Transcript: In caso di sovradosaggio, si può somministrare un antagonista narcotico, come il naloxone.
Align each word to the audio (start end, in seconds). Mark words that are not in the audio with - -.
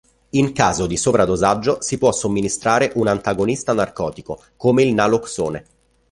In 0.31 0.51
caso 0.51 0.87
di 0.87 0.97
sovradosaggio, 0.97 1.79
si 1.79 1.99
può 1.99 2.11
somministrare 2.11 2.91
un 2.95 3.05
antagonista 3.05 3.71
narcotico, 3.73 4.41
come 4.57 4.81
il 4.81 4.95
naloxone. 4.95 5.65